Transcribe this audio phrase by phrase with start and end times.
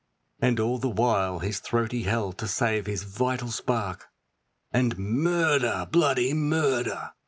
[0.41, 4.07] And all the while his throat he held to save his vital spark,
[4.71, 5.87] And 'Murder!
[5.91, 7.11] Bloody Murder!'